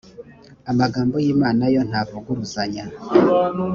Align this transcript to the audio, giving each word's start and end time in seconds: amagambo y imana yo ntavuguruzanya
amagambo 0.71 1.15
y 1.25 1.27
imana 1.33 1.63
yo 1.73 1.81
ntavuguruzanya 1.89 2.85